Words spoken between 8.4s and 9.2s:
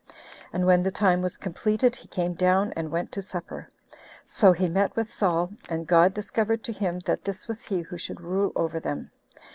over them.